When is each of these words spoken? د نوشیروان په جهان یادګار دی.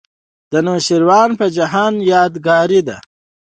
د 0.51 0.53
نوشیروان 0.67 1.29
په 1.39 1.45
جهان 1.57 1.93
یادګار 2.11 2.69
دی. 2.87 2.97